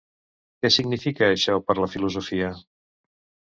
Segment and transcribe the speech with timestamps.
[0.63, 2.53] Què significa això per la filosofia?